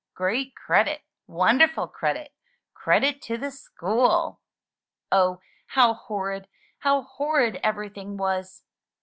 [0.15, 1.03] Great credit!
[1.27, 2.33] Wonderful credit!
[2.73, 4.41] Credit to the scho ol!*'
[5.11, 6.47] Oh, how horrid,
[6.79, 8.63] how horrid everything was!